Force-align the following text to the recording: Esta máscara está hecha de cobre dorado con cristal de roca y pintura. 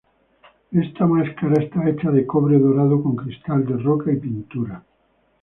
Esta 0.83 1.05
máscara 1.05 1.61
está 1.61 1.79
hecha 1.87 2.09
de 2.09 2.25
cobre 2.25 2.57
dorado 2.57 3.03
con 3.03 3.15
cristal 3.15 3.67
de 3.67 3.77
roca 3.77 4.11
y 4.11 4.15
pintura. 4.19 4.83